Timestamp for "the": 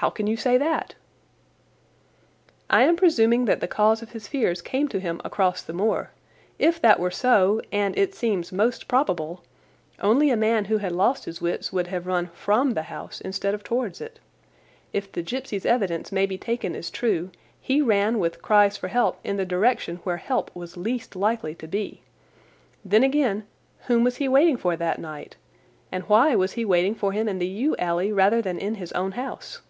3.60-3.66, 5.60-5.72, 12.74-12.84, 15.10-15.20, 19.36-19.44, 27.40-27.48